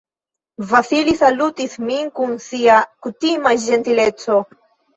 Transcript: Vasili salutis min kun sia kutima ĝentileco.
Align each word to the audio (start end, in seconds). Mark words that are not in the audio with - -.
Vasili 0.71 1.13
salutis 1.19 1.75
min 1.91 2.09
kun 2.21 2.35
sia 2.47 2.81
kutima 3.07 3.55
ĝentileco. 3.69 4.43